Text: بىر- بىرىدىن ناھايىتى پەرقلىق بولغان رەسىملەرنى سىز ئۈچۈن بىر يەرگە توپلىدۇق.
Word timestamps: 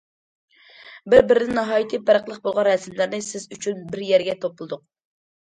بىر- 1.13 1.27
بىرىدىن 1.31 1.53
ناھايىتى 1.57 1.99
پەرقلىق 2.07 2.41
بولغان 2.49 2.67
رەسىملەرنى 2.69 3.21
سىز 3.27 3.47
ئۈچۈن 3.59 3.87
بىر 3.93 4.05
يەرگە 4.09 4.37
توپلىدۇق. 4.49 4.85